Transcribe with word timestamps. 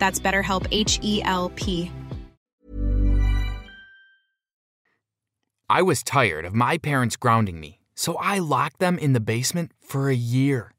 That's 0.00 0.18
BetterHelp 0.18 0.66
H 0.72 0.98
E 1.04 1.22
L 1.24 1.50
P. 1.50 1.92
I 5.68 5.82
was 5.82 6.02
tired 6.02 6.44
of 6.44 6.52
my 6.52 6.78
parents 6.78 7.14
grounding 7.14 7.60
me, 7.60 7.78
so 7.94 8.16
I 8.16 8.40
locked 8.40 8.80
them 8.80 8.98
in 8.98 9.12
the 9.12 9.20
basement 9.20 9.70
for 9.80 10.10
a 10.10 10.16
year. 10.16 10.72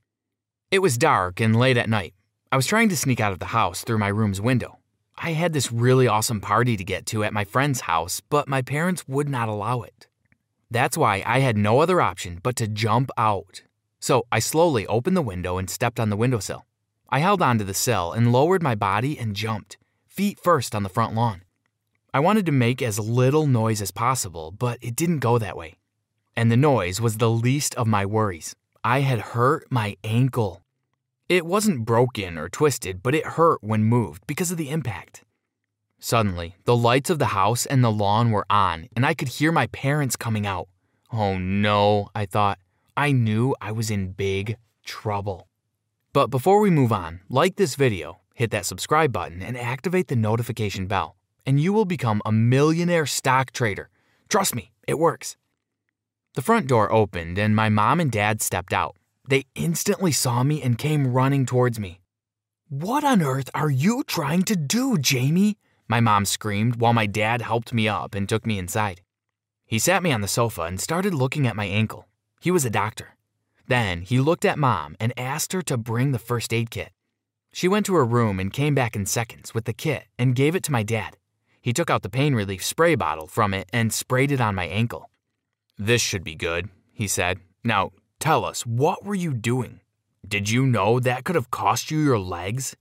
It 0.70 0.80
was 0.80 0.98
dark 0.98 1.40
and 1.40 1.56
late 1.56 1.78
at 1.78 1.88
night. 1.88 2.14
I 2.52 2.58
was 2.58 2.68
trying 2.68 2.90
to 2.90 2.98
sneak 2.98 3.22
out 3.22 3.32
of 3.32 3.40
the 3.40 3.46
house 3.56 3.86
through 3.86 4.00
my 4.00 4.10
room's 4.10 4.42
window. 4.42 4.80
I 5.18 5.32
had 5.32 5.54
this 5.54 5.72
really 5.72 6.08
awesome 6.08 6.42
party 6.42 6.76
to 6.76 6.84
get 6.84 7.06
to 7.06 7.24
at 7.24 7.32
my 7.32 7.46
friend's 7.46 7.82
house, 7.82 8.22
but 8.30 8.50
my 8.50 8.62
parents 8.62 9.08
would 9.08 9.30
not 9.30 9.48
allow 9.48 9.84
it. 9.84 10.08
That's 10.70 10.98
why 10.98 11.24
I 11.26 11.40
had 11.40 11.56
no 11.56 11.80
other 11.80 12.02
option 12.02 12.40
but 12.44 12.56
to 12.58 12.68
jump 12.68 13.12
out. 13.18 13.62
So 14.02 14.26
I 14.32 14.40
slowly 14.40 14.86
opened 14.88 15.16
the 15.16 15.22
window 15.22 15.58
and 15.58 15.70
stepped 15.70 16.00
on 16.00 16.10
the 16.10 16.18
windowsill. 16.18 16.66
I 17.12 17.20
held 17.20 17.42
onto 17.42 17.66
the 17.66 17.74
sill 17.74 18.14
and 18.14 18.32
lowered 18.32 18.64
my 18.64 18.74
body 18.74 19.20
and 19.20 19.36
jumped, 19.36 19.78
feet 20.08 20.40
first 20.40 20.74
on 20.74 20.84
the 20.84 20.90
front 20.90 21.14
lawn. 21.14 21.44
I 22.14 22.22
wanted 22.22 22.46
to 22.46 22.54
make 22.54 22.82
as 22.82 23.00
little 23.00 23.48
noise 23.48 23.82
as 23.82 23.92
possible, 23.92 24.52
but 24.52 24.78
it 24.82 24.96
didn't 24.96 25.20
go 25.20 25.38
that 25.38 25.58
way. 25.58 25.76
And 26.38 26.50
the 26.50 26.58
noise 26.58 27.02
was 27.02 27.18
the 27.18 27.30
least 27.30 27.76
of 27.76 27.86
my 27.86 28.06
worries. 28.06 28.56
I 28.84 29.02
had 29.02 29.20
hurt 29.20 29.68
my 29.70 29.98
ankle. 30.06 30.62
It 31.28 31.46
wasn't 31.46 31.86
broken 31.86 32.38
or 32.38 32.48
twisted, 32.48 33.04
but 33.04 33.14
it 33.14 33.26
hurt 33.26 33.62
when 33.62 33.84
moved 33.84 34.26
because 34.26 34.52
of 34.52 34.58
the 34.58 34.70
impact. 34.70 35.24
Suddenly, 36.00 36.56
the 36.64 36.76
lights 36.76 37.10
of 37.10 37.20
the 37.20 37.28
house 37.28 37.66
and 37.66 37.84
the 37.84 37.92
lawn 37.92 38.32
were 38.32 38.46
on, 38.50 38.88
and 38.96 39.06
I 39.06 39.14
could 39.14 39.28
hear 39.28 39.52
my 39.52 39.68
parents 39.68 40.16
coming 40.16 40.48
out. 40.48 40.68
Oh 41.12 41.38
no, 41.38 42.10
I 42.16 42.26
thought. 42.26 42.58
I 42.96 43.12
knew 43.12 43.54
I 43.62 43.72
was 43.72 43.92
in 43.92 44.14
big 44.14 44.58
trouble. 44.84 45.48
But 46.14 46.28
before 46.28 46.60
we 46.60 46.70
move 46.70 46.92
on, 46.92 47.22
like 47.30 47.56
this 47.56 47.76
video, 47.76 48.20
hit 48.34 48.52
that 48.52 48.66
subscribe 48.66 49.14
button, 49.14 49.42
and 49.42 49.58
activate 49.58 50.10
the 50.10 50.16
notification 50.18 50.86
bell, 50.86 51.16
and 51.46 51.58
you 51.58 51.72
will 51.72 51.86
become 51.86 52.22
a 52.26 52.34
millionaire 52.34 53.06
stock 53.06 53.52
trader. 53.52 53.90
Trust 54.28 54.54
me, 54.54 54.74
it 54.86 55.00
works. 55.00 55.38
The 56.36 56.42
front 56.42 56.68
door 56.68 56.92
opened, 56.92 57.38
and 57.38 57.56
my 57.56 57.70
mom 57.70 58.02
and 58.02 58.12
dad 58.12 58.42
stepped 58.42 58.74
out. 58.74 58.98
They 59.30 59.46
instantly 59.56 60.12
saw 60.12 60.44
me 60.44 60.62
and 60.62 60.78
came 60.78 61.14
running 61.14 61.46
towards 61.46 61.80
me. 61.80 62.02
What 62.68 63.06
on 63.06 63.22
earth 63.22 63.50
are 63.54 63.72
you 63.72 64.04
trying 64.04 64.44
to 64.44 64.56
do, 64.58 64.98
Jamie? 64.98 65.58
My 65.88 66.02
mom 66.02 66.26
screamed 66.26 66.76
while 66.76 66.94
my 66.94 67.06
dad 67.06 67.42
helped 67.42 67.74
me 67.74 67.88
up 67.88 68.16
and 68.16 68.28
took 68.28 68.46
me 68.46 68.60
inside. 68.60 69.00
He 69.66 69.80
sat 69.80 70.04
me 70.04 70.12
on 70.12 70.20
the 70.20 70.28
sofa 70.28 70.64
and 70.64 70.82
started 70.82 71.14
looking 71.14 71.48
at 71.48 71.56
my 71.56 71.66
ankle. 71.66 72.10
He 72.42 72.52
was 72.52 72.66
a 72.66 72.70
doctor. 72.70 73.16
Then 73.72 74.02
he 74.02 74.20
looked 74.20 74.44
at 74.44 74.60
mom 74.60 74.98
and 75.00 75.14
asked 75.16 75.54
her 75.54 75.62
to 75.62 75.78
bring 75.78 76.12
the 76.12 76.20
first 76.20 76.54
aid 76.54 76.70
kit. 76.72 76.92
She 77.54 77.70
went 77.70 77.86
to 77.86 77.96
her 77.96 78.04
room 78.04 78.38
and 78.38 78.52
came 78.52 78.76
back 78.76 78.98
in 78.98 79.06
seconds 79.06 79.54
with 79.54 79.64
the 79.64 79.72
kit 79.72 80.04
and 80.20 80.36
gave 80.36 80.58
it 80.58 80.64
to 80.64 80.74
my 80.74 80.84
dad. 80.84 81.16
He 81.62 81.72
took 81.72 81.90
out 81.90 82.02
the 82.02 82.10
pain 82.10 82.36
relief 82.36 82.66
spray 82.66 82.96
bottle 82.96 83.28
from 83.28 83.54
it 83.54 83.70
and 83.72 83.94
sprayed 83.94 84.34
it 84.34 84.42
on 84.42 84.56
my 84.56 84.66
ankle. 84.66 85.10
This 85.78 86.02
should 86.02 86.26
be 86.26 86.36
good, 86.36 86.68
he 86.92 87.08
said. 87.08 87.40
Now, 87.64 87.92
tell 88.20 88.44
us, 88.44 88.66
what 88.66 89.06
were 89.06 89.16
you 89.16 89.34
doing? 89.34 89.80
Did 90.28 90.50
you 90.50 90.66
know 90.66 91.00
that 91.00 91.24
could 91.24 91.36
have 91.36 91.50
cost 91.50 91.90
you 91.92 92.00
your 92.00 92.20
legs? 92.20 92.76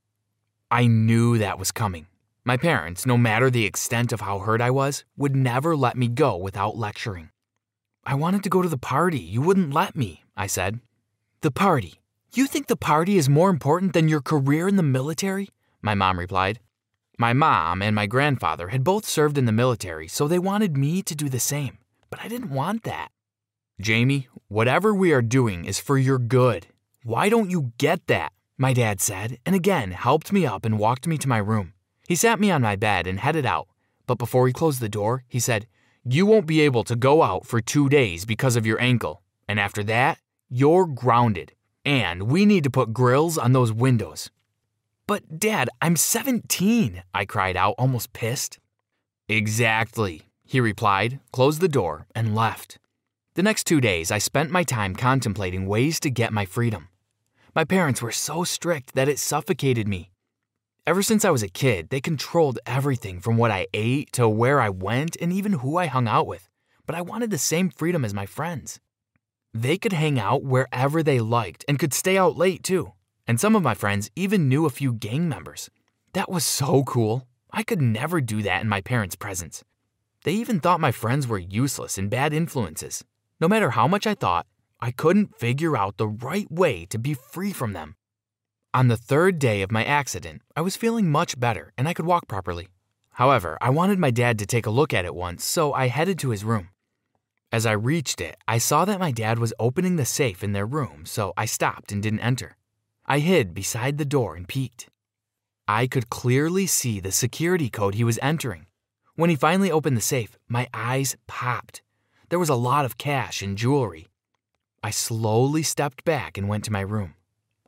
I 0.73 0.89
knew 0.89 1.39
that 1.39 1.57
was 1.57 1.71
coming. 1.71 2.09
My 2.45 2.57
parents, 2.57 3.07
no 3.07 3.17
matter 3.17 3.49
the 3.49 3.65
extent 3.65 4.13
of 4.13 4.23
how 4.23 4.41
hurt 4.41 4.61
I 4.61 4.73
was, 4.73 5.05
would 5.17 5.37
never 5.37 5.77
let 5.77 5.97
me 5.97 6.09
go 6.09 6.37
without 6.37 6.77
lecturing. 6.77 7.31
I 8.05 8.15
wanted 8.15 8.43
to 8.45 8.49
go 8.49 8.63
to 8.63 8.69
the 8.69 8.79
party. 8.79 9.19
You 9.19 9.43
wouldn't 9.43 9.75
let 9.75 9.95
me, 9.95 10.25
I 10.37 10.47
said. 10.47 10.81
The 11.43 11.51
party? 11.51 12.01
You 12.33 12.47
think 12.47 12.67
the 12.67 12.77
party 12.77 13.17
is 13.17 13.29
more 13.29 13.51
important 13.51 13.93
than 13.93 14.09
your 14.09 14.23
career 14.23 14.69
in 14.69 14.77
the 14.77 14.83
military? 14.83 15.51
My 15.83 15.95
mom 15.95 16.19
replied. 16.19 16.61
My 17.19 17.35
mom 17.35 17.83
and 17.83 17.95
my 17.95 18.07
grandfather 18.07 18.69
had 18.69 18.85
both 18.85 19.05
served 19.05 19.37
in 19.37 19.45
the 19.45 19.53
military, 19.53 20.09
so 20.09 20.27
they 20.27 20.39
wanted 20.39 20.77
me 20.77 21.03
to 21.03 21.15
do 21.15 21.29
the 21.29 21.39
same. 21.39 21.77
But 22.09 22.21
I 22.25 22.29
didn't 22.29 22.51
want 22.51 22.85
that. 22.85 23.09
Jamie, 23.81 24.29
whatever 24.49 24.95
we 24.95 25.13
are 25.13 25.23
doing 25.23 25.67
is 25.67 25.79
for 25.79 25.99
your 25.99 26.19
good. 26.19 26.69
Why 27.03 27.29
don't 27.29 27.51
you 27.51 27.73
get 27.77 28.07
that? 28.07 28.33
My 28.57 28.73
dad 28.73 29.01
said, 29.01 29.39
and 29.45 29.55
again 29.55 29.91
helped 29.91 30.33
me 30.33 30.47
up 30.47 30.65
and 30.65 30.79
walked 30.79 31.07
me 31.07 31.19
to 31.19 31.29
my 31.29 31.39
room. 31.39 31.75
He 32.09 32.15
sat 32.15 32.41
me 32.41 32.51
on 32.51 32.63
my 32.63 32.77
bed 32.77 33.07
and 33.07 33.21
headed 33.21 33.45
out, 33.45 33.69
but 34.07 34.19
before 34.19 34.47
he 34.47 34.53
closed 34.53 34.81
the 34.81 34.89
door, 34.89 35.25
he 35.29 35.41
said, 35.41 35.67
You 36.05 36.25
won't 36.25 36.47
be 36.47 36.63
able 36.63 36.83
to 36.85 36.97
go 36.97 37.23
out 37.23 37.45
for 37.45 37.61
two 37.61 37.91
days 37.91 38.25
because 38.25 38.57
of 38.57 38.65
your 38.65 38.81
ankle, 38.81 39.21
and 39.47 39.61
after 39.61 39.83
that, 39.85 40.19
you're 40.49 40.87
grounded. 40.87 41.53
And 41.85 42.23
we 42.23 42.47
need 42.47 42.65
to 42.65 42.71
put 42.71 42.95
grills 42.95 43.37
on 43.37 43.53
those 43.53 43.71
windows. 43.71 44.31
But, 45.07 45.39
Dad, 45.39 45.69
I'm 45.83 45.97
17, 45.97 47.03
I 47.13 47.25
cried 47.27 47.55
out, 47.55 47.75
almost 47.77 48.15
pissed. 48.15 48.59
Exactly, 49.29 50.23
he 50.47 50.59
replied, 50.59 51.21
closed 51.33 51.61
the 51.61 51.69
door, 51.69 52.07
and 52.15 52.35
left. 52.35 52.79
The 53.35 53.43
next 53.43 53.65
two 53.65 53.81
days, 53.81 54.11
I 54.11 54.19
spent 54.19 54.51
my 54.51 54.63
time 54.63 54.97
contemplating 54.97 55.67
ways 55.67 56.01
to 56.01 56.11
get 56.11 56.33
my 56.33 56.47
freedom. 56.47 56.89
My 57.55 57.65
parents 57.65 58.01
were 58.01 58.13
so 58.13 58.43
strict 58.45 58.95
that 58.95 59.09
it 59.09 59.19
suffocated 59.19 59.87
me. 59.87 60.11
Ever 60.87 61.03
since 61.03 61.27
I 61.27 61.31
was 61.31 61.43
a 61.43 61.49
kid, 61.49 61.91
they 61.91 62.01
controlled 62.01 62.59
everything 62.65 63.21
from 63.21 63.37
what 63.37 63.51
I 63.51 63.67
ate 63.75 64.13
to 64.13 64.27
where 64.27 64.63
I 64.63 64.71
went 64.71 65.15
and 65.21 65.31
even 65.31 65.53
who 65.53 65.77
I 65.77 65.87
hung 65.87 66.09
out 66.09 66.27
with. 66.27 66.49
But 66.87 66.97
I 66.97 67.03
wanted 67.03 67.31
the 67.31 67.39
same 67.39 67.69
freedom 67.69 68.03
as 68.03 68.15
my 68.15 68.25
friends. 68.25 68.81
They 69.53 69.77
could 69.77 69.93
hang 69.93 70.19
out 70.19 70.43
wherever 70.43 71.03
they 71.03 71.21
liked 71.21 71.67
and 71.69 71.79
could 71.79 71.93
stay 71.93 72.17
out 72.17 72.39
late 72.39 72.63
too. 72.63 72.93
And 73.27 73.39
some 73.39 73.55
of 73.55 73.63
my 73.63 73.75
friends 73.75 74.11
even 74.17 74.49
knew 74.49 74.65
a 74.65 74.71
few 74.71 74.95
gang 74.95 75.29
members. 75.29 75.69
That 76.15 76.31
was 76.31 76.47
so 76.47 76.83
cool. 76.85 77.27
I 77.53 77.63
could 77.63 77.83
never 77.83 78.23
do 78.23 78.41
that 78.43 78.63
in 78.63 78.69
my 78.69 78.81
parents' 78.81 79.17
presence. 79.17 79.63
They 80.25 80.33
even 80.33 80.61
thought 80.61 80.81
my 80.81 80.93
friends 80.93 81.27
were 81.27 81.39
useless 81.39 81.99
and 81.99 82.09
bad 82.09 82.33
influences. 82.33 83.05
No 83.39 83.49
matter 83.49 83.71
how 83.71 83.87
much 83.87 84.07
I 84.07 84.15
thought, 84.15 84.47
I 84.81 84.93
couldn't 84.93 85.39
figure 85.39 85.77
out 85.77 85.99
the 85.99 86.09
right 86.09 86.51
way 86.51 86.87
to 86.87 86.99
be 86.99 87.13
free 87.13 87.53
from 87.53 87.75
them. 87.75 87.97
On 88.73 88.87
the 88.87 88.97
third 88.97 89.41
day 89.41 89.63
of 89.63 89.73
my 89.73 89.85
accident, 89.85 90.43
I 90.55 90.61
was 90.61 90.77
feeling 90.77 91.11
much 91.11 91.41
better 91.41 91.73
and 91.77 91.89
I 91.89 91.93
could 91.93 92.07
walk 92.07 92.29
properly. 92.29 92.69
However, 93.15 93.59
I 93.61 93.71
wanted 93.71 93.99
my 93.99 94.13
dad 94.13 94.39
to 94.39 94.47
take 94.47 94.65
a 94.65 94.71
look 94.71 94.95
at 94.95 95.05
it 95.05 95.13
once, 95.13 95.45
so 95.45 95.73
I 95.73 95.89
headed 95.89 96.21
to 96.21 96.31
his 96.31 96.45
room. 96.45 96.69
As 97.51 97.67
I 97.67 97.73
reached 97.73 98.21
it, 98.21 98.37
I 98.47 98.59
saw 98.59 98.85
that 98.85 99.01
my 99.01 99.11
dad 99.11 99.41
was 99.41 99.53
opening 99.59 99.97
the 99.97 100.05
safe 100.05 100.45
in 100.45 100.53
their 100.53 100.67
room, 100.67 101.05
so 101.05 101.33
I 101.37 101.47
stopped 101.47 101.91
and 101.91 102.01
didn't 102.01 102.21
enter. 102.21 102.57
I 103.07 103.19
hid 103.19 103.55
beside 103.55 103.99
the 103.99 104.05
door 104.05 104.37
and 104.37 104.47
peeked. 104.47 104.89
I 105.67 105.89
could 105.89 106.09
clearly 106.09 106.67
see 106.69 107.01
the 107.01 107.11
security 107.11 107.71
code 107.71 107.97
he 107.97 108.05
was 108.05 108.21
entering. 108.23 108.67
When 109.17 109.31
he 109.31 109.37
finally 109.37 109.73
opened 109.73 109.97
the 109.97 110.01
safe, 110.01 110.39
my 110.49 110.69
eyes 110.73 111.17
popped. 111.27 111.83
There 112.29 112.39
was 112.39 112.49
a 112.49 112.55
lot 112.55 112.85
of 112.85 112.99
cash 112.99 113.43
and 113.43 113.59
jewelry. 113.59 114.07
I 114.81 114.91
slowly 114.91 115.65
stepped 115.65 116.05
back 116.05 116.39
and 116.39 116.49
went 116.49 116.63
to 116.67 116.73
my 116.73 116.83
room. 116.83 117.15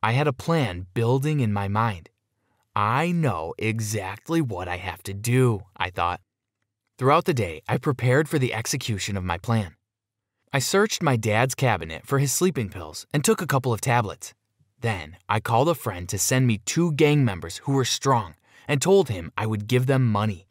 I 0.04 0.12
had 0.12 0.26
a 0.26 0.32
plan 0.32 0.86
building 0.94 1.38
in 1.38 1.52
my 1.52 1.68
mind. 1.68 2.10
I 2.74 3.12
know 3.12 3.54
exactly 3.56 4.40
what 4.40 4.66
I 4.66 4.76
have 4.76 5.02
to 5.04 5.14
do, 5.14 5.62
I 5.76 5.90
thought. 5.90 6.20
Throughout 6.98 7.24
the 7.24 7.34
day, 7.34 7.62
I 7.68 7.76
prepared 7.78 8.28
for 8.28 8.38
the 8.38 8.52
execution 8.52 9.16
of 9.16 9.24
my 9.24 9.38
plan. 9.38 9.76
I 10.52 10.58
searched 10.58 11.02
my 11.02 11.16
dad's 11.16 11.54
cabinet 11.54 12.04
for 12.04 12.18
his 12.18 12.32
sleeping 12.32 12.68
pills 12.68 13.06
and 13.14 13.24
took 13.24 13.40
a 13.40 13.46
couple 13.46 13.72
of 13.72 13.80
tablets. 13.80 14.34
Then 14.80 15.18
I 15.28 15.38
called 15.38 15.68
a 15.68 15.74
friend 15.74 16.08
to 16.08 16.18
send 16.18 16.48
me 16.48 16.58
two 16.58 16.92
gang 16.92 17.24
members 17.24 17.58
who 17.58 17.72
were 17.72 17.84
strong 17.84 18.34
and 18.66 18.82
told 18.82 19.08
him 19.08 19.30
I 19.38 19.46
would 19.46 19.68
give 19.68 19.86
them 19.86 20.10
money. 20.10 20.48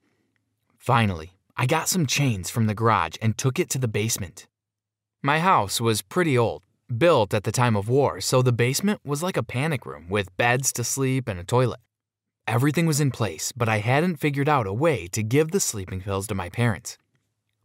Finally, 0.77 1.33
I 1.57 1.65
got 1.65 1.89
some 1.89 2.06
chains 2.06 2.50
from 2.50 2.68
the 2.68 2.74
garage 2.74 3.15
and 3.21 3.38
took 3.38 3.59
it 3.59 3.69
to 3.71 3.77
the 3.77 3.89
basement. 3.89 4.48
My 5.21 5.39
house 5.39 5.81
was 5.81 6.01
pretty 6.01 6.38
old, 6.38 6.63
built 7.00 7.34
at 7.34 7.44
the 7.44 7.52
time 7.52 7.76
of 7.76 7.90
war, 7.90 8.22
so 8.22 8.42
the 8.42 8.52
basement 8.52 9.00
was 9.04 9.24
like 9.24 9.38
a 9.38 9.44
panic 9.44 9.86
room 9.86 10.08
with 10.10 10.36
beds 10.38 10.72
to 10.74 10.84
sleep 10.84 11.28
and 11.28 11.40
a 11.40 11.44
toilet. 11.44 11.80
Everything 12.48 12.86
was 12.86 13.00
in 13.00 13.12
place, 13.12 13.52
but 13.52 13.70
I 13.70 13.78
hadn't 13.80 14.18
figured 14.18 14.50
out 14.50 14.68
a 14.68 14.74
way 14.74 15.08
to 15.08 15.24
give 15.24 15.52
the 15.52 15.60
sleeping 15.60 16.02
pills 16.02 16.28
to 16.28 16.36
my 16.36 16.50
parents. 16.50 16.98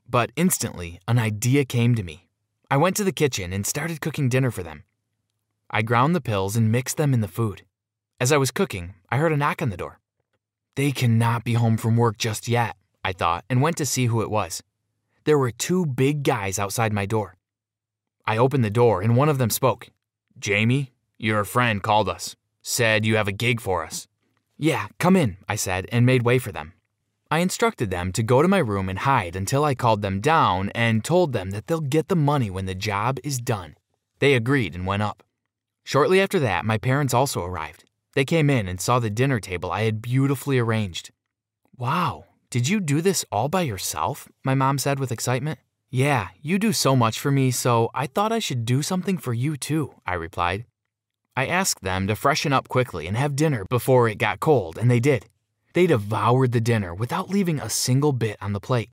But 0.09 0.31
instantly, 0.37 1.01
an 1.09 1.19
idea 1.19 1.65
came 1.65 1.95
to 1.95 2.03
me. 2.03 2.29
I 2.71 2.77
went 2.77 2.97
to 2.97 3.05
the 3.05 3.13
kitchen 3.13 3.53
and 3.53 3.67
started 3.67 4.01
cooking 4.01 4.29
dinner 4.29 4.51
for 4.51 4.63
them. 4.63 4.85
I 5.71 5.83
ground 5.83 6.15
the 6.15 6.21
pills 6.21 6.57
and 6.57 6.71
mixed 6.71 6.97
them 6.97 7.15
in 7.15 7.21
the 7.21 7.29
food. 7.29 7.63
As 8.21 8.33
I 8.33 8.37
was 8.37 8.51
cooking, 8.51 8.95
I 9.11 9.19
heard 9.19 9.33
a 9.33 9.37
knock 9.37 9.63
on 9.63 9.71
the 9.71 9.77
door. 9.77 10.01
They 10.75 10.93
cannot 10.93 11.45
be 11.45 11.55
home 11.55 11.77
from 11.77 11.97
work 11.97 12.19
just 12.19 12.49
yet, 12.49 12.77
I 13.05 13.13
thought, 13.13 13.45
and 13.49 13.63
went 13.63 13.77
to 13.79 13.87
see 13.87 14.07
who 14.07 14.23
it 14.23 14.31
was. 14.31 14.63
There 15.25 15.39
were 15.39 15.51
two 15.51 15.87
big 15.87 16.23
guys 16.23 16.59
outside 16.59 16.93
my 16.93 17.07
door. 17.07 17.36
I 18.27 18.37
opened 18.37 18.65
the 18.65 18.71
door 18.71 19.03
and 19.03 19.17
one 19.17 19.29
of 19.29 19.39
them 19.39 19.51
spoke. 19.51 19.89
Jamie, 20.39 20.93
your 21.19 21.45
friend 21.45 21.83
called 21.83 22.09
us, 22.09 22.37
said 22.63 23.07
you 23.07 23.17
have 23.17 23.29
a 23.29 23.33
gig 23.33 23.61
for 23.61 23.85
us. 23.85 24.09
Yeah, 24.59 24.89
come 24.99 25.17
in, 25.17 25.37
I 25.49 25.57
said, 25.57 25.87
and 25.93 26.05
made 26.05 26.23
way 26.23 26.39
for 26.39 26.53
them. 26.53 26.73
I 27.31 27.41
instructed 27.41 27.91
them 27.91 28.13
to 28.13 28.23
go 28.23 28.41
to 28.41 28.49
my 28.49 28.59
room 28.59 28.89
and 28.89 29.01
hide 29.01 29.35
until 29.35 29.65
I 29.65 29.75
called 29.75 30.01
them 30.01 30.21
down 30.21 30.71
and 30.71 31.05
told 31.05 31.33
them 31.33 31.51
that 31.51 31.67
they'll 31.67 31.81
get 31.81 32.09
the 32.09 32.17
money 32.17 32.51
when 32.51 32.67
the 32.67 32.75
job 32.75 33.19
is 33.25 33.39
done. 33.39 33.77
They 34.21 34.35
agreed 34.35 34.75
and 34.75 34.87
went 34.87 35.03
up. 35.03 35.23
Shortly 35.85 36.21
after 36.21 36.39
that, 36.41 36.65
my 36.65 36.79
parents 36.79 37.15
also 37.15 37.45
arrived. 37.45 37.85
They 38.15 38.25
came 38.25 38.49
in 38.49 38.67
and 38.67 38.81
saw 38.81 38.99
the 38.99 39.11
dinner 39.11 39.41
table 39.41 39.71
I 39.71 39.83
had 39.83 40.01
beautifully 40.01 40.59
arranged. 40.59 41.11
Wow, 41.77 42.25
did 42.49 42.69
you 42.69 42.81
do 42.81 43.01
this 43.01 43.25
all 43.31 43.49
by 43.49 43.63
yourself? 43.63 44.29
My 44.45 44.55
mom 44.55 44.79
said 44.79 44.99
with 44.99 45.13
excitement. 45.13 45.59
Yeah, 45.91 46.29
you 46.43 46.59
do 46.59 46.73
so 46.73 46.97
much 46.97 47.21
for 47.21 47.31
me, 47.31 47.51
so 47.51 47.91
I 47.95 48.07
thought 48.07 48.33
I 48.33 48.41
should 48.41 48.65
do 48.65 48.83
something 48.83 49.19
for 49.19 49.33
you 49.33 49.57
too, 49.57 49.95
I 50.05 50.15
replied. 50.15 50.65
I 51.37 51.47
asked 51.47 51.83
them 51.83 52.07
to 52.09 52.17
freshen 52.17 52.53
up 52.53 52.69
quickly 52.69 53.07
and 53.07 53.17
have 53.17 53.37
dinner 53.37 53.65
before 53.71 54.09
it 54.09 54.19
got 54.19 54.41
cold, 54.41 54.79
and 54.79 54.91
they 54.91 55.01
did. 55.01 55.27
They 55.75 55.87
devoured 55.87 56.53
the 56.53 56.61
dinner 56.61 56.95
without 56.95 57.31
leaving 57.31 57.61
a 57.61 57.71
single 57.71 58.13
bit 58.13 58.37
on 58.41 58.53
the 58.53 58.61
plate. 58.61 58.91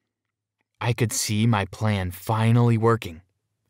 I 0.80 0.94
could 0.94 1.14
see 1.14 1.48
my 1.48 1.66
plan 1.66 2.12
finally 2.12 2.78
working. 2.78 3.22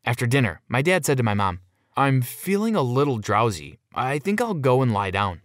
After 0.04 0.26
dinner, 0.26 0.60
my 0.68 0.82
dad 0.82 1.06
said 1.06 1.16
to 1.18 1.22
my 1.22 1.34
mom, 1.34 1.60
I'm 1.96 2.20
feeling 2.20 2.74
a 2.74 2.82
little 2.82 3.18
drowsy. 3.18 3.78
I 3.94 4.18
think 4.18 4.40
I'll 4.40 4.54
go 4.54 4.82
and 4.82 4.92
lie 4.92 5.12
down. 5.12 5.42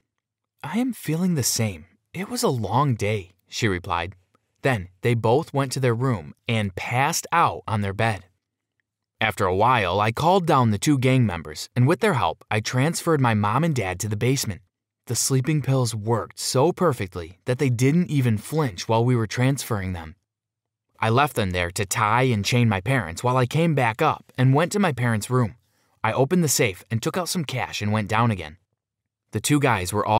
I 0.63 0.79
am 0.79 0.93
feeling 0.93 1.35
the 1.35 1.43
same. 1.43 1.85
It 2.13 2.27
was 2.27 2.43
a 2.43 2.49
long 2.49 2.95
day, 2.95 3.31
she 3.47 3.67
replied. 3.67 4.15
Then 4.61 4.89
they 5.01 5.13
both 5.13 5.53
went 5.53 5.71
to 5.73 5.79
their 5.79 5.95
room 5.95 6.33
and 6.47 6.75
passed 6.75 7.27
out 7.31 7.63
on 7.67 7.81
their 7.81 7.93
bed. 7.93 8.25
After 9.21 9.45
a 9.45 9.55
while, 9.55 9.99
I 9.99 10.11
called 10.11 10.45
down 10.45 10.71
the 10.71 10.77
two 10.77 10.97
gang 10.97 11.25
members, 11.25 11.69
and 11.75 11.87
with 11.87 11.99
their 11.99 12.13
help, 12.13 12.45
I 12.49 12.61
transferred 12.61 13.19
my 13.19 13.33
mom 13.33 13.63
and 13.63 13.75
dad 13.75 13.99
to 13.99 14.07
the 14.07 14.15
basement. 14.15 14.61
The 15.07 15.15
sleeping 15.15 15.61
pills 15.61 15.93
worked 15.93 16.39
so 16.39 16.71
perfectly 16.71 17.39
that 17.45 17.57
they 17.57 17.69
didn't 17.69 18.09
even 18.09 18.37
flinch 18.37 18.87
while 18.87 19.03
we 19.03 19.15
were 19.15 19.27
transferring 19.27 19.93
them. 19.93 20.15
I 21.01 21.09
left 21.09 21.35
them 21.35 21.51
there 21.51 21.71
to 21.71 21.85
tie 21.85 22.23
and 22.23 22.45
chain 22.45 22.69
my 22.69 22.79
parents 22.81 23.23
while 23.23 23.35
I 23.35 23.45
came 23.45 23.73
back 23.73 24.01
up 24.01 24.31
and 24.37 24.53
went 24.53 24.71
to 24.73 24.79
my 24.79 24.91
parents' 24.91 25.29
room. 25.29 25.55
I 26.03 26.13
opened 26.13 26.43
the 26.43 26.47
safe 26.49 26.83
and 26.91 27.01
took 27.01 27.17
out 27.17 27.27
some 27.27 27.43
cash 27.43 27.81
and 27.81 27.91
went 27.91 28.07
down 28.07 28.31
again. 28.31 28.57
The 29.31 29.41
two 29.41 29.59
guys 29.59 29.91
were 29.91 30.05
all. 30.05 30.19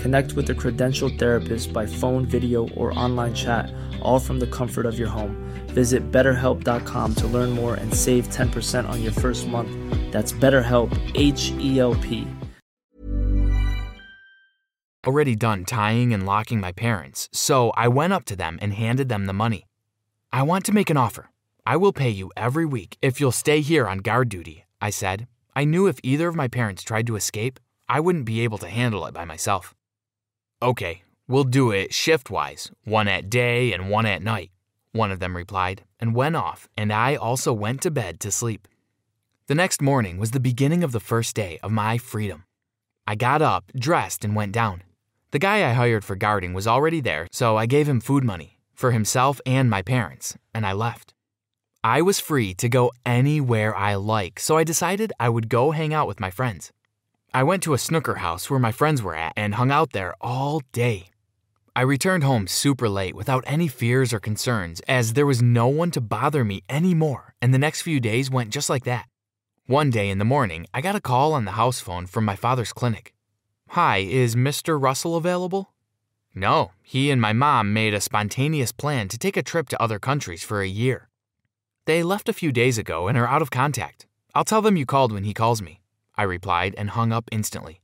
Connect 0.00 0.34
with 0.34 0.50
a 0.50 0.54
credentialed 0.54 1.18
therapist 1.18 1.72
by 1.72 1.86
phone, 1.86 2.26
video, 2.26 2.68
or 2.70 2.98
online 2.98 3.34
chat, 3.34 3.72
all 4.02 4.18
from 4.18 4.38
the 4.38 4.46
comfort 4.46 4.86
of 4.86 4.98
your 4.98 5.08
home. 5.08 5.36
Visit 5.68 6.10
betterhelp.com 6.10 7.14
to 7.14 7.26
learn 7.26 7.50
more 7.50 7.74
and 7.74 7.92
save 7.92 8.28
10% 8.28 8.88
on 8.88 9.02
your 9.02 9.12
first 9.12 9.46
month. 9.46 9.70
That's 10.12 10.32
BetterHelp, 10.32 10.90
H 11.14 11.52
E 11.58 11.80
L 11.80 11.94
P. 11.96 12.26
already 15.06 15.36
done 15.36 15.64
tying 15.64 16.12
and 16.12 16.26
locking 16.26 16.60
my 16.60 16.72
parents, 16.72 17.28
so 17.32 17.70
I 17.70 17.88
went 17.88 18.12
up 18.12 18.24
to 18.26 18.36
them 18.36 18.58
and 18.60 18.74
handed 18.74 19.08
them 19.08 19.26
the 19.26 19.32
money. 19.32 19.66
I 20.32 20.42
want 20.42 20.64
to 20.66 20.72
make 20.72 20.90
an 20.90 20.96
offer. 20.96 21.30
I 21.64 21.76
will 21.76 21.92
pay 21.92 22.10
you 22.10 22.30
every 22.36 22.66
week 22.66 22.98
if 23.00 23.20
you'll 23.20 23.32
stay 23.32 23.60
here 23.60 23.86
on 23.86 23.98
guard 23.98 24.28
duty, 24.28 24.64
I 24.80 24.90
said. 24.90 25.26
I 25.54 25.64
knew 25.64 25.86
if 25.86 26.00
either 26.02 26.28
of 26.28 26.34
my 26.34 26.48
parents 26.48 26.82
tried 26.82 27.06
to 27.06 27.16
escape, 27.16 27.60
I 27.88 28.00
wouldn't 28.00 28.26
be 28.26 28.40
able 28.40 28.58
to 28.58 28.68
handle 28.68 29.06
it 29.06 29.14
by 29.14 29.24
myself. 29.24 29.75
Okay, 30.62 31.02
we'll 31.28 31.44
do 31.44 31.70
it 31.70 31.92
shift 31.92 32.30
wise, 32.30 32.70
one 32.84 33.08
at 33.08 33.28
day 33.28 33.74
and 33.74 33.90
one 33.90 34.06
at 34.06 34.22
night, 34.22 34.50
one 34.92 35.12
of 35.12 35.20
them 35.20 35.36
replied, 35.36 35.84
and 36.00 36.14
went 36.14 36.34
off, 36.34 36.66
and 36.78 36.90
I 36.90 37.14
also 37.14 37.52
went 37.52 37.82
to 37.82 37.90
bed 37.90 38.20
to 38.20 38.30
sleep. 38.30 38.66
The 39.48 39.54
next 39.54 39.82
morning 39.82 40.16
was 40.16 40.30
the 40.30 40.40
beginning 40.40 40.82
of 40.82 40.92
the 40.92 41.00
first 41.00 41.36
day 41.36 41.58
of 41.62 41.72
my 41.72 41.98
freedom. 41.98 42.44
I 43.06 43.16
got 43.16 43.42
up, 43.42 43.70
dressed, 43.78 44.24
and 44.24 44.34
went 44.34 44.52
down. 44.52 44.82
The 45.30 45.38
guy 45.38 45.68
I 45.68 45.74
hired 45.74 46.04
for 46.04 46.16
guarding 46.16 46.54
was 46.54 46.66
already 46.66 47.00
there, 47.00 47.28
so 47.30 47.58
I 47.58 47.66
gave 47.66 47.86
him 47.86 48.00
food 48.00 48.24
money 48.24 48.58
for 48.74 48.92
himself 48.92 49.42
and 49.44 49.68
my 49.68 49.82
parents, 49.82 50.38
and 50.54 50.66
I 50.66 50.72
left. 50.72 51.12
I 51.84 52.00
was 52.00 52.18
free 52.18 52.54
to 52.54 52.68
go 52.70 52.92
anywhere 53.04 53.76
I 53.76 53.96
like, 53.96 54.40
so 54.40 54.56
I 54.56 54.64
decided 54.64 55.12
I 55.20 55.28
would 55.28 55.50
go 55.50 55.72
hang 55.72 55.92
out 55.92 56.08
with 56.08 56.18
my 56.18 56.30
friends. 56.30 56.72
I 57.36 57.42
went 57.42 57.62
to 57.64 57.74
a 57.74 57.78
snooker 57.78 58.14
house 58.14 58.48
where 58.48 58.58
my 58.58 58.72
friends 58.72 59.02
were 59.02 59.14
at 59.14 59.34
and 59.36 59.56
hung 59.56 59.70
out 59.70 59.92
there 59.92 60.14
all 60.22 60.62
day. 60.72 61.08
I 61.74 61.82
returned 61.82 62.24
home 62.24 62.46
super 62.46 62.88
late 62.88 63.14
without 63.14 63.44
any 63.46 63.68
fears 63.68 64.14
or 64.14 64.20
concerns, 64.20 64.80
as 64.88 65.12
there 65.12 65.26
was 65.26 65.42
no 65.42 65.68
one 65.68 65.90
to 65.90 66.00
bother 66.00 66.44
me 66.44 66.62
anymore, 66.70 67.34
and 67.42 67.52
the 67.52 67.58
next 67.58 67.82
few 67.82 68.00
days 68.00 68.30
went 68.30 68.54
just 68.54 68.70
like 68.70 68.84
that. 68.84 69.04
One 69.66 69.90
day 69.90 70.08
in 70.08 70.16
the 70.16 70.24
morning, 70.24 70.66
I 70.72 70.80
got 70.80 70.96
a 70.96 71.00
call 71.10 71.34
on 71.34 71.44
the 71.44 71.58
house 71.60 71.78
phone 71.78 72.06
from 72.06 72.24
my 72.24 72.36
father's 72.36 72.72
clinic. 72.72 73.12
Hi, 73.68 73.98
is 73.98 74.34
Mr. 74.34 74.82
Russell 74.82 75.14
available? 75.14 75.74
No, 76.34 76.70
he 76.82 77.10
and 77.10 77.20
my 77.20 77.34
mom 77.34 77.70
made 77.70 77.92
a 77.92 78.00
spontaneous 78.00 78.72
plan 78.72 79.08
to 79.08 79.18
take 79.18 79.36
a 79.36 79.42
trip 79.42 79.68
to 79.68 79.82
other 79.82 79.98
countries 79.98 80.42
for 80.42 80.62
a 80.62 80.76
year. 80.84 81.10
They 81.84 82.02
left 82.02 82.30
a 82.30 82.38
few 82.40 82.50
days 82.50 82.78
ago 82.78 83.08
and 83.08 83.18
are 83.18 83.28
out 83.28 83.42
of 83.42 83.50
contact. 83.50 84.06
I'll 84.34 84.42
tell 84.42 84.62
them 84.62 84.78
you 84.78 84.86
called 84.86 85.12
when 85.12 85.24
he 85.24 85.34
calls 85.34 85.60
me, 85.60 85.82
I 86.16 86.22
replied 86.22 86.74
and 86.78 86.90
hung 86.90 87.12
up 87.12 87.28
instantly. 87.30 87.80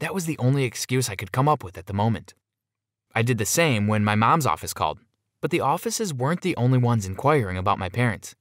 That 0.00 0.14
was 0.14 0.26
the 0.26 0.38
only 0.38 0.64
excuse 0.64 1.08
I 1.08 1.16
could 1.16 1.32
come 1.32 1.48
up 1.48 1.64
with 1.64 1.78
at 1.78 1.86
the 1.86 1.92
moment. 1.92 2.34
I 3.14 3.22
did 3.22 3.38
the 3.38 3.44
same 3.44 3.86
when 3.86 4.04
my 4.04 4.14
mom's 4.14 4.46
office 4.46 4.72
called, 4.72 5.00
but 5.40 5.50
the 5.50 5.60
offices 5.60 6.14
weren't 6.14 6.42
the 6.42 6.56
only 6.56 6.78
ones 6.78 7.06
inquiring 7.06 7.56
about 7.56 7.78
my 7.78 7.88
parents. 7.88 8.34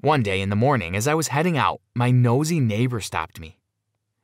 One 0.00 0.22
day 0.22 0.40
in 0.40 0.50
the 0.50 0.56
morning, 0.56 0.96
as 0.96 1.06
I 1.06 1.14
was 1.14 1.28
heading 1.28 1.58
out, 1.58 1.80
my 1.94 2.10
nosy 2.10 2.60
neighbor 2.60 3.00
stopped 3.00 3.40
me. 3.40 3.58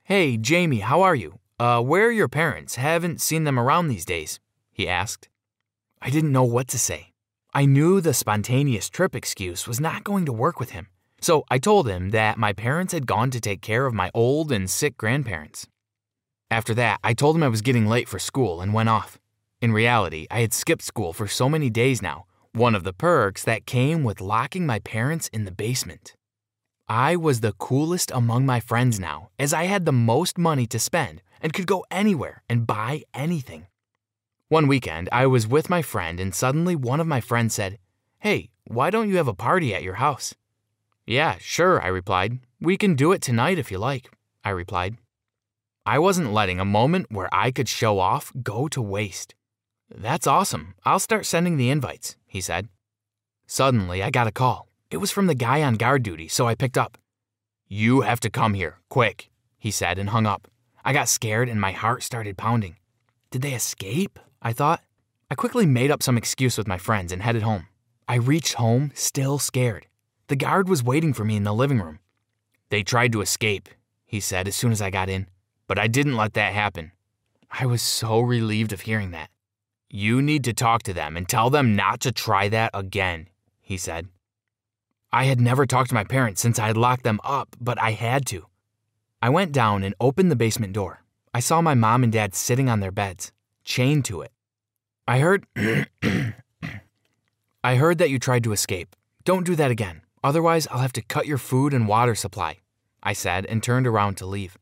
Hey, 0.04 0.36
Jamie, 0.36 0.80
how 0.80 1.02
are 1.02 1.14
you? 1.14 1.38
Uh, 1.58 1.82
where 1.82 2.06
are 2.06 2.12
your 2.12 2.28
parents? 2.28 2.76
Haven't 2.76 3.20
seen 3.20 3.44
them 3.44 3.58
around 3.58 3.88
these 3.88 4.04
days, 4.04 4.40
he 4.70 4.88
asked. 4.88 5.28
I 6.00 6.10
didn't 6.10 6.32
know 6.32 6.44
what 6.44 6.68
to 6.68 6.78
say. 6.78 7.12
I 7.52 7.64
knew 7.64 8.00
the 8.00 8.14
spontaneous 8.14 8.88
trip 8.88 9.16
excuse 9.16 9.66
was 9.66 9.80
not 9.80 10.04
going 10.04 10.26
to 10.26 10.32
work 10.32 10.60
with 10.60 10.70
him, 10.70 10.88
so 11.20 11.44
I 11.50 11.58
told 11.58 11.88
him 11.88 12.10
that 12.10 12.38
my 12.38 12.52
parents 12.52 12.92
had 12.92 13.06
gone 13.06 13.30
to 13.30 13.40
take 13.40 13.62
care 13.62 13.86
of 13.86 13.94
my 13.94 14.10
old 14.14 14.52
and 14.52 14.68
sick 14.68 14.96
grandparents. 14.96 15.66
After 16.50 16.74
that, 16.74 17.00
I 17.02 17.14
told 17.14 17.36
him 17.36 17.42
I 17.42 17.48
was 17.48 17.62
getting 17.62 17.86
late 17.86 18.08
for 18.08 18.18
school 18.18 18.60
and 18.60 18.72
went 18.72 18.88
off. 18.88 19.18
In 19.60 19.72
reality, 19.72 20.26
I 20.30 20.40
had 20.40 20.52
skipped 20.52 20.82
school 20.82 21.12
for 21.12 21.26
so 21.26 21.48
many 21.48 21.70
days 21.70 22.00
now, 22.02 22.26
one 22.52 22.74
of 22.74 22.84
the 22.84 22.92
perks 22.92 23.42
that 23.44 23.66
came 23.66 24.04
with 24.04 24.20
locking 24.20 24.66
my 24.66 24.78
parents 24.80 25.28
in 25.28 25.44
the 25.44 25.50
basement. 25.50 26.14
I 26.88 27.16
was 27.16 27.40
the 27.40 27.52
coolest 27.54 28.12
among 28.14 28.46
my 28.46 28.60
friends 28.60 29.00
now, 29.00 29.30
as 29.38 29.52
I 29.52 29.64
had 29.64 29.86
the 29.86 29.92
most 29.92 30.38
money 30.38 30.66
to 30.66 30.78
spend 30.78 31.20
and 31.40 31.52
could 31.52 31.66
go 31.66 31.84
anywhere 31.90 32.42
and 32.48 32.66
buy 32.66 33.02
anything. 33.12 33.66
One 34.48 34.68
weekend, 34.68 35.08
I 35.10 35.26
was 35.26 35.48
with 35.48 35.68
my 35.68 35.82
friend, 35.82 36.20
and 36.20 36.32
suddenly 36.32 36.76
one 36.76 37.00
of 37.00 37.06
my 37.08 37.20
friends 37.20 37.54
said, 37.54 37.78
Hey, 38.20 38.50
why 38.68 38.90
don't 38.90 39.08
you 39.08 39.16
have 39.16 39.26
a 39.26 39.34
party 39.34 39.74
at 39.74 39.82
your 39.82 39.94
house? 39.94 40.34
Yeah, 41.06 41.36
sure, 41.38 41.80
I 41.80 41.86
replied. 41.86 42.40
We 42.60 42.76
can 42.76 42.96
do 42.96 43.12
it 43.12 43.22
tonight 43.22 43.58
if 43.58 43.70
you 43.70 43.78
like, 43.78 44.10
I 44.44 44.50
replied. 44.50 44.96
I 45.84 46.00
wasn't 46.00 46.32
letting 46.32 46.58
a 46.58 46.64
moment 46.64 47.06
where 47.10 47.28
I 47.32 47.52
could 47.52 47.68
show 47.68 48.00
off 48.00 48.32
go 48.42 48.66
to 48.68 48.82
waste. 48.82 49.34
That's 49.88 50.26
awesome. 50.26 50.74
I'll 50.84 50.98
start 50.98 51.24
sending 51.24 51.56
the 51.56 51.70
invites, 51.70 52.16
he 52.26 52.40
said. 52.40 52.68
Suddenly, 53.46 54.02
I 54.02 54.10
got 54.10 54.26
a 54.26 54.32
call. 54.32 54.66
It 54.90 54.96
was 54.96 55.12
from 55.12 55.28
the 55.28 55.36
guy 55.36 55.62
on 55.62 55.74
guard 55.74 56.02
duty, 56.02 56.26
so 56.26 56.48
I 56.48 56.56
picked 56.56 56.76
up. 56.76 56.98
You 57.68 58.00
have 58.00 58.18
to 58.20 58.30
come 58.30 58.54
here, 58.54 58.80
quick, 58.88 59.30
he 59.58 59.70
said 59.70 59.98
and 59.98 60.10
hung 60.10 60.26
up. 60.26 60.48
I 60.84 60.92
got 60.92 61.08
scared 61.08 61.48
and 61.48 61.60
my 61.60 61.70
heart 61.70 62.02
started 62.02 62.36
pounding. 62.36 62.76
Did 63.30 63.42
they 63.42 63.54
escape? 63.54 64.18
I 64.42 64.52
thought. 64.52 64.82
I 65.30 65.36
quickly 65.36 65.66
made 65.66 65.92
up 65.92 66.02
some 66.02 66.18
excuse 66.18 66.58
with 66.58 66.66
my 66.66 66.78
friends 66.78 67.12
and 67.12 67.22
headed 67.22 67.42
home. 67.42 67.68
I 68.08 68.16
reached 68.16 68.54
home 68.54 68.90
still 68.94 69.38
scared. 69.38 69.86
The 70.28 70.36
guard 70.36 70.68
was 70.68 70.82
waiting 70.82 71.12
for 71.12 71.24
me 71.24 71.36
in 71.36 71.44
the 71.44 71.54
living 71.54 71.80
room. 71.80 72.00
They 72.70 72.82
tried 72.82 73.12
to 73.12 73.20
escape, 73.20 73.68
he 74.04 74.18
said 74.18 74.48
as 74.48 74.56
soon 74.56 74.72
as 74.72 74.82
I 74.82 74.90
got 74.90 75.08
in, 75.08 75.28
but 75.68 75.78
I 75.78 75.86
didn't 75.86 76.16
let 76.16 76.34
that 76.34 76.52
happen. 76.52 76.92
I 77.50 77.66
was 77.66 77.80
so 77.80 78.20
relieved 78.20 78.72
of 78.72 78.80
hearing 78.82 79.12
that. 79.12 79.30
You 79.88 80.20
need 80.20 80.42
to 80.44 80.52
talk 80.52 80.82
to 80.84 80.92
them 80.92 81.16
and 81.16 81.28
tell 81.28 81.48
them 81.48 81.76
not 81.76 82.00
to 82.00 82.10
try 82.10 82.48
that 82.48 82.72
again, 82.74 83.28
he 83.60 83.76
said. 83.76 84.08
I 85.12 85.24
had 85.24 85.40
never 85.40 85.64
talked 85.64 85.90
to 85.90 85.94
my 85.94 86.04
parents 86.04 86.40
since 86.40 86.58
I 86.58 86.66
had 86.66 86.76
locked 86.76 87.04
them 87.04 87.20
up, 87.22 87.54
but 87.60 87.80
I 87.80 87.92
had 87.92 88.26
to. 88.26 88.46
I 89.22 89.30
went 89.30 89.52
down 89.52 89.84
and 89.84 89.94
opened 90.00 90.30
the 90.30 90.36
basement 90.36 90.72
door. 90.72 91.04
I 91.32 91.40
saw 91.40 91.60
my 91.60 91.74
mom 91.74 92.02
and 92.02 92.12
dad 92.12 92.34
sitting 92.34 92.68
on 92.68 92.80
their 92.80 92.90
beds, 92.90 93.32
chained 93.64 94.04
to 94.06 94.22
it. 94.22 94.32
I 95.06 95.20
heard. 95.20 95.46
I 97.64 97.76
heard 97.76 97.98
that 97.98 98.10
you 98.10 98.18
tried 98.18 98.44
to 98.44 98.52
escape. 98.52 98.96
Don't 99.24 99.46
do 99.46 99.54
that 99.54 99.70
again. 99.70 100.02
Otherwise, 100.26 100.66
I'll 100.72 100.80
have 100.80 100.92
to 100.94 101.02
cut 101.02 101.28
your 101.28 101.38
food 101.38 101.72
and 101.72 101.86
water 101.86 102.16
supply, 102.16 102.58
I 103.00 103.12
said 103.12 103.46
and 103.46 103.62
turned 103.62 103.86
around 103.86 104.16
to 104.16 104.26
leave. 104.26 104.58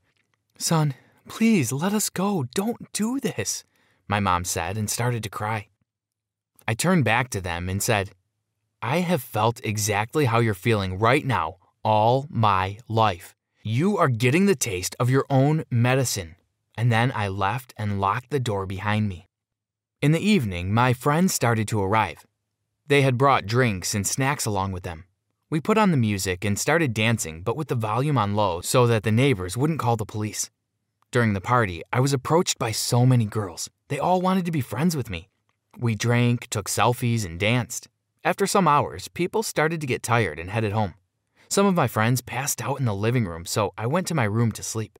Son, 0.59 0.92
please 1.26 1.73
let 1.73 1.94
us 1.94 2.11
go. 2.11 2.44
Don't 2.54 2.92
do 2.92 3.18
this, 3.18 3.64
my 4.06 4.21
mom 4.21 4.44
said 4.44 4.76
and 4.76 4.90
started 4.90 5.23
to 5.23 5.30
cry. 5.30 5.68
I 6.68 6.75
turned 6.75 7.06
back 7.06 7.30
to 7.30 7.40
them 7.40 7.71
and 7.71 7.83
said, 7.83 8.11
I 8.83 8.99
have 8.99 9.23
felt 9.23 9.64
exactly 9.64 10.26
how 10.26 10.40
you're 10.40 10.52
feeling 10.52 10.99
right 10.99 11.25
now 11.25 11.56
all 11.83 12.26
my 12.28 12.76
life. 12.87 13.35
You 13.62 13.97
are 13.97 14.09
getting 14.09 14.44
the 14.44 14.54
taste 14.54 14.94
of 15.00 15.09
your 15.09 15.25
own 15.30 15.64
medicine. 15.71 16.37
And 16.76 16.92
then 16.92 17.11
I 17.14 17.28
left 17.28 17.73
and 17.78 18.02
locked 18.02 18.28
the 18.28 18.38
door 18.38 18.66
behind 18.66 19.09
me. 19.09 19.28
In 20.02 20.12
the 20.12 20.21
evening, 20.21 20.75
my 20.75 20.92
friends 20.92 21.33
started 21.33 21.66
to 21.68 21.83
arrive. 21.83 22.26
They 22.87 23.00
had 23.00 23.16
brought 23.16 23.47
drinks 23.47 23.94
and 23.94 24.06
snacks 24.06 24.44
along 24.44 24.73
with 24.73 24.83
them. 24.83 25.04
We 25.55 25.61
put 25.61 25.79
on 25.79 25.93
the 25.93 25.97
music 25.97 26.45
and 26.45 26.59
started 26.59 26.93
dancing, 26.93 27.43
but 27.43 27.57
with 27.57 27.69
the 27.69 27.77
volume 27.77 28.19
on 28.19 28.35
low 28.35 28.61
so 28.61 28.89
that 28.89 29.05
the 29.05 29.13
neighbors 29.13 29.57
wouldn't 29.57 29.79
call 29.79 29.95
the 29.95 30.05
police. 30.05 30.51
During 31.13 31.33
the 31.33 31.41
party, 31.41 31.81
I 31.93 32.01
was 32.01 32.13
approached 32.13 32.59
by 32.59 32.73
so 32.73 33.07
many 33.07 33.25
girls. 33.25 33.71
They 33.87 34.01
all 34.01 34.21
wanted 34.21 34.47
to 34.47 34.51
be 34.51 34.61
friends 34.61 34.97
with 34.97 35.09
me. 35.09 35.29
We 35.79 35.95
drank, 35.95 36.49
took 36.49 36.69
selfies, 36.69 37.25
and 37.25 37.39
danced. 37.39 37.87
After 38.25 38.49
some 38.49 38.67
hours, 38.67 39.07
people 39.07 39.45
started 39.45 39.81
to 39.81 39.87
get 39.87 40.03
tired 40.03 40.41
and 40.41 40.51
headed 40.51 40.73
home. 40.73 40.95
Some 41.49 41.67
of 41.67 41.77
my 41.77 41.87
friends 41.87 42.21
passed 42.21 42.61
out 42.61 42.81
in 42.81 42.85
the 42.85 42.93
living 42.93 43.25
room, 43.25 43.47
so 43.47 43.73
I 43.79 43.87
went 43.87 44.09
to 44.09 44.15
my 44.17 44.25
room 44.25 44.51
to 44.51 44.63
sleep. 44.65 44.99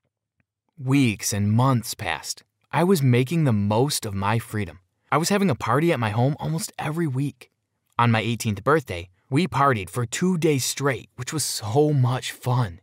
Weeks 0.79 1.33
and 1.33 1.51
months 1.51 1.95
passed. 1.95 2.45
I 2.71 2.85
was 2.85 3.03
making 3.03 3.43
the 3.43 3.53
most 3.53 4.07
of 4.07 4.15
my 4.15 4.39
freedom. 4.39 4.79
I 5.11 5.17
was 5.17 5.31
having 5.31 5.51
a 5.51 5.57
party 5.57 5.91
at 5.93 5.99
my 5.99 6.11
home 6.11 6.37
almost 6.39 6.71
every 6.79 7.09
week. 7.09 7.51
On 7.99 8.13
my 8.13 8.23
18th 8.23 8.63
birthday, 8.63 9.09
we 9.35 9.49
partied 9.49 9.91
for 9.91 10.07
two 10.07 10.39
days 10.39 10.65
straight, 10.65 11.11
which 11.17 11.33
was 11.33 11.43
so 11.43 11.93
much 11.93 12.31
fun. 12.31 12.79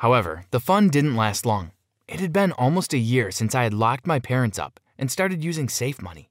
However, 0.00 0.44
the 0.50 0.60
fun 0.60 0.90
didn't 0.90 1.16
last 1.16 1.46
long. 1.46 1.70
It 2.06 2.20
had 2.20 2.30
been 2.30 2.52
almost 2.52 2.92
a 2.92 2.98
year 2.98 3.30
since 3.30 3.54
I 3.54 3.62
had 3.62 3.72
locked 3.72 4.06
my 4.06 4.18
parents 4.18 4.58
up 4.58 4.78
and 4.98 5.10
started 5.10 5.42
using 5.42 5.70
safe 5.70 6.02
money. 6.02 6.28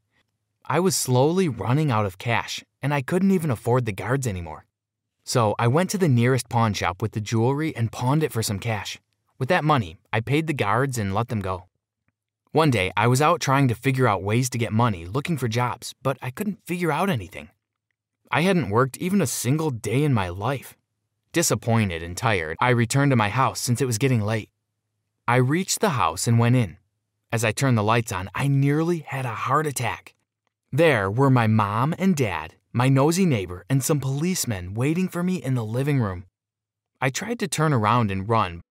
I 0.63 0.79
was 0.79 0.95
slowly 0.95 1.49
running 1.49 1.89
out 1.89 2.05
of 2.05 2.19
cash, 2.19 2.63
and 2.83 2.93
I 2.93 3.01
couldn't 3.01 3.31
even 3.31 3.49
afford 3.49 3.87
the 3.87 3.99
guards 4.03 4.27
anymore. 4.27 4.67
So 5.23 5.55
I 5.57 5.69
went 5.69 5.89
to 5.89 5.97
the 5.97 6.07
nearest 6.07 6.47
pawn 6.47 6.73
shop 6.75 7.01
with 7.01 7.13
the 7.13 7.19
jewelry 7.19 7.75
and 7.75 7.91
pawned 7.91 8.21
it 8.21 8.31
for 8.31 8.43
some 8.43 8.59
cash. 8.59 9.01
With 9.39 9.49
that 9.49 9.63
money, 9.63 9.97
I 10.13 10.19
paid 10.19 10.45
the 10.45 10.53
guards 10.53 10.99
and 10.99 11.15
let 11.15 11.29
them 11.29 11.41
go. 11.41 11.63
One 12.51 12.69
day, 12.69 12.91
I 12.95 13.07
was 13.07 13.23
out 13.23 13.41
trying 13.41 13.69
to 13.69 13.73
figure 13.73 14.07
out 14.07 14.21
ways 14.21 14.51
to 14.51 14.59
get 14.59 14.71
money, 14.71 15.03
looking 15.03 15.35
for 15.35 15.47
jobs, 15.47 15.95
but 16.03 16.19
I 16.21 16.29
couldn't 16.29 16.63
figure 16.67 16.91
out 16.91 17.09
anything. 17.09 17.49
I 18.31 18.41
hadn't 18.41 18.69
worked 18.69 18.97
even 18.97 19.21
a 19.21 19.27
single 19.27 19.69
day 19.71 20.03
in 20.03 20.13
my 20.13 20.29
life. 20.29 20.75
Disappointed 21.31 22.01
and 22.01 22.15
tired, 22.17 22.57
I 22.59 22.69
returned 22.69 23.11
to 23.11 23.15
my 23.15 23.29
house 23.29 23.59
since 23.59 23.81
it 23.81 23.85
was 23.85 23.97
getting 23.97 24.21
late. 24.21 24.49
I 25.27 25.37
reached 25.37 25.81
the 25.81 25.89
house 25.89 26.27
and 26.27 26.39
went 26.39 26.55
in. 26.55 26.77
As 27.31 27.43
I 27.43 27.51
turned 27.51 27.77
the 27.77 27.83
lights 27.83 28.11
on, 28.11 28.29
I 28.33 28.47
nearly 28.47 28.99
had 28.99 29.25
a 29.25 29.29
heart 29.29 29.67
attack. 29.67 30.15
There 30.71 31.09
were 31.09 31.29
my 31.29 31.47
mom 31.47 31.93
and 31.97 32.15
dad, 32.15 32.55
my 32.71 32.89
nosy 32.89 33.25
neighbor, 33.25 33.65
and 33.69 33.83
some 33.83 33.99
policemen 33.99 34.73
waiting 34.73 35.07
for 35.07 35.23
me 35.23 35.35
in 35.35 35.55
the 35.55 35.65
living 35.65 35.99
room. 35.99 36.25
I 37.01 37.09
tried 37.09 37.39
to 37.39 37.47
turn 37.47 37.73
around 37.73 38.11
and 38.11 38.27
run. 38.27 38.61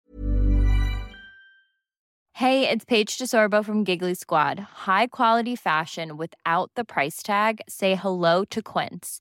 Hey, 2.32 2.68
it's 2.68 2.84
Paige 2.84 3.16
DeSorbo 3.16 3.64
from 3.64 3.84
Giggly 3.84 4.14
Squad. 4.14 4.58
High 4.86 5.06
quality 5.06 5.54
fashion 5.54 6.16
without 6.16 6.70
the 6.74 6.84
price 6.84 7.22
tag? 7.22 7.60
Say 7.68 7.94
hello 7.94 8.44
to 8.46 8.60
Quince. 8.60 9.20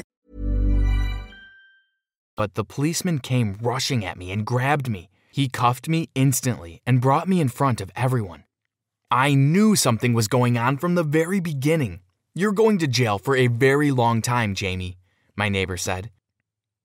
But 2.41 2.55
the 2.55 2.65
policeman 2.65 3.19
came 3.19 3.59
rushing 3.61 4.03
at 4.03 4.17
me 4.17 4.31
and 4.31 4.43
grabbed 4.43 4.89
me. 4.89 5.11
He 5.31 5.47
cuffed 5.47 5.87
me 5.87 6.09
instantly 6.15 6.81
and 6.87 6.99
brought 6.99 7.27
me 7.27 7.39
in 7.39 7.49
front 7.49 7.81
of 7.81 7.91
everyone. 7.95 8.45
I 9.11 9.35
knew 9.35 9.75
something 9.75 10.15
was 10.15 10.27
going 10.27 10.57
on 10.57 10.77
from 10.77 10.95
the 10.95 11.03
very 11.03 11.39
beginning. 11.39 11.99
You're 12.33 12.51
going 12.51 12.79
to 12.79 12.87
jail 12.87 13.19
for 13.19 13.35
a 13.35 13.45
very 13.45 13.91
long 13.91 14.23
time, 14.23 14.55
Jamie, 14.55 14.97
my 15.35 15.49
neighbor 15.49 15.77
said. 15.77 16.09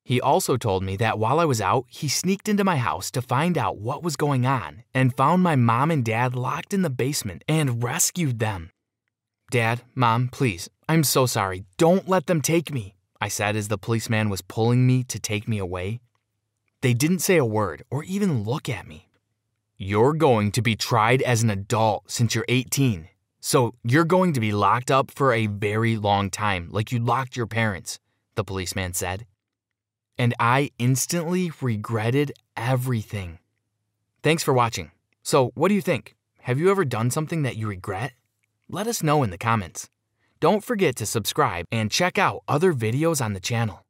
He 0.05 0.21
also 0.21 0.59
told 0.59 0.83
me 0.83 0.95
that 0.97 1.19
while 1.19 1.41
I 1.41 1.47
was 1.47 1.63
out, 1.63 1.87
he 1.89 2.07
sneaked 2.07 2.51
into 2.51 2.63
my 2.63 2.77
house 2.77 3.11
to 3.13 3.23
find 3.23 3.57
out 3.57 3.79
what 3.79 4.03
was 4.03 4.17
going 4.17 4.45
on 4.45 4.83
and 4.93 5.17
found 5.17 5.43
my 5.43 5.57
mom 5.57 5.91
and 5.91 6.05
dad 6.05 6.35
locked 6.35 6.75
in 6.75 6.83
the 6.83 6.91
basement 6.91 7.45
and 7.49 7.83
rescued 7.83 8.41
them. 8.41 8.73
Dad, 9.51 9.81
Mom, 9.95 10.29
please, 10.29 10.69
I'm 10.87 11.03
so 11.03 11.25
sorry. 11.25 11.65
Don't 11.79 12.11
let 12.11 12.27
them 12.27 12.43
take 12.43 12.71
me, 12.71 12.96
I 13.21 13.29
said 13.29 13.57
as 13.57 13.69
the 13.69 13.79
policeman 13.79 14.29
was 14.29 14.43
pulling 14.43 14.87
me 14.87 15.03
to 15.05 15.19
take 15.19 15.49
me 15.49 15.59
away. 15.59 16.01
They 16.83 16.95
didn't 16.95 17.21
say 17.21 17.37
a 17.37 17.45
word 17.45 17.83
or 17.91 18.05
even 18.05 18.45
look 18.45 18.69
at 18.69 18.87
me. 18.87 19.09
You're 19.79 20.15
going 20.15 20.53
to 20.53 20.63
be 20.63 20.77
tried 20.77 21.23
as 21.23 21.43
an 21.43 21.51
adult 21.51 22.11
since 22.11 22.35
you're 22.35 22.47
18, 22.49 23.09
so 23.41 23.75
you're 23.85 24.05
going 24.05 24.33
to 24.33 24.41
be 24.41 24.53
locked 24.53 24.91
up 24.91 25.11
for 25.11 25.33
a 25.33 25.47
very 25.47 25.97
long 25.97 26.31
time, 26.31 26.69
like 26.71 26.93
you 26.93 26.99
locked 26.99 27.37
your 27.37 27.47
parents, 27.47 27.99
the 28.37 28.45
policeman 28.45 28.95
said. 28.95 29.27
And 30.19 30.35
I 30.39 30.71
instantly 30.79 31.53
regretted 31.61 32.33
everything. 32.57 33.39
Thanks 34.23 34.43
for 34.43 34.55
watching. 34.55 34.93
So, 35.23 35.53
what 35.55 35.69
do 35.69 35.75
you 35.75 35.83
think? 35.83 36.17
Have 36.43 36.59
you 36.59 36.71
ever 36.71 36.85
done 36.85 37.11
something 37.11 37.43
that 37.43 37.57
you 37.57 37.69
regret? 37.69 38.13
Let 38.69 38.87
us 38.87 39.03
know 39.03 39.23
in 39.23 39.31
the 39.31 39.39
comments. 39.39 39.91
Don't 40.39 40.63
forget 40.63 40.97
to 40.97 41.07
subscribe 41.07 41.65
and 41.73 41.91
check 41.91 42.19
out 42.19 42.43
other 42.47 42.75
videos 42.75 43.25
on 43.25 43.33
the 43.33 43.41
channel. 43.41 43.86